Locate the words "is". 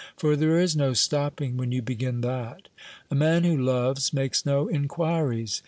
0.57-0.75